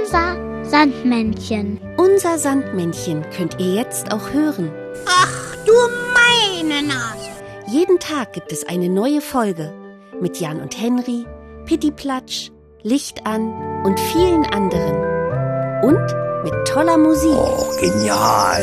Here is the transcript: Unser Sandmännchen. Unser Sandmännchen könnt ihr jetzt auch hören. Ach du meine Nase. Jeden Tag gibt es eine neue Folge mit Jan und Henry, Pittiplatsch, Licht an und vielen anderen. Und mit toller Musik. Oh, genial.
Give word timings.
Unser 0.00 0.64
Sandmännchen. 0.64 1.80
Unser 1.96 2.38
Sandmännchen 2.38 3.24
könnt 3.30 3.60
ihr 3.60 3.74
jetzt 3.74 4.12
auch 4.12 4.30
hören. 4.30 4.72
Ach 5.06 5.56
du 5.66 5.72
meine 6.14 6.86
Nase. 6.86 7.30
Jeden 7.66 7.98
Tag 7.98 8.32
gibt 8.32 8.52
es 8.52 8.66
eine 8.66 8.88
neue 8.88 9.20
Folge 9.20 9.72
mit 10.20 10.38
Jan 10.38 10.60
und 10.60 10.80
Henry, 10.80 11.26
Pittiplatsch, 11.66 12.50
Licht 12.82 13.26
an 13.26 13.82
und 13.84 13.98
vielen 13.98 14.44
anderen. 14.46 15.82
Und 15.82 16.44
mit 16.44 16.68
toller 16.68 16.98
Musik. 16.98 17.32
Oh, 17.34 17.70
genial. 17.80 18.62